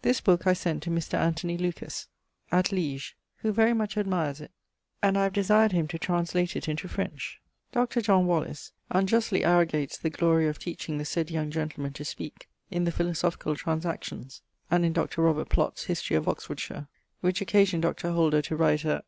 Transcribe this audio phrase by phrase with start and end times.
[0.00, 1.18] This booke I sent to Mr.
[1.18, 2.08] Anthony Lucas,
[2.50, 4.50] at Liege, who very much admires it
[5.02, 7.42] and I have desired him to translate it into French.
[7.72, 8.00] Dr.
[8.00, 12.84] John Wallis unjustly arrogates the glory of teaching the sayd young gentleman to speake, in
[12.84, 15.20] the Philosophical Transactions, and in Dr.
[15.20, 16.88] Robert Plott's History of Oxfordshire;
[17.20, 18.12] which occasioned Dr.
[18.12, 19.04] Holder to write a...